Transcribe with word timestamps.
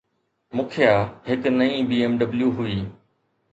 مکيه 0.55 0.95
هڪ 1.27 1.41
نئين 1.57 1.81
BMW 1.89 2.41
هئي. 2.57 2.77